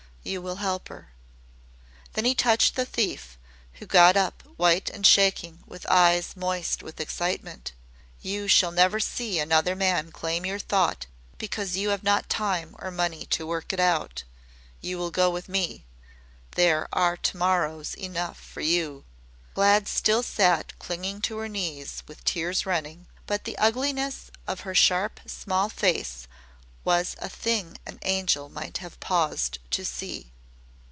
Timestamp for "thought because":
10.59-11.75